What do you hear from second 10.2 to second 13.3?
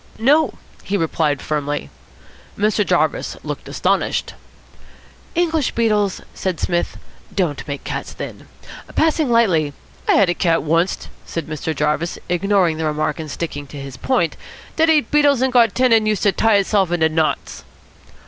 a cat oncest," said Mr. Jarvis, ignoring the remark and